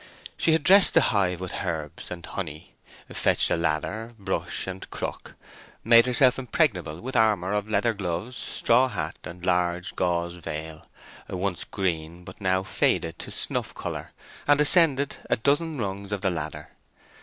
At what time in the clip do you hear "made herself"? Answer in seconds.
5.83-6.39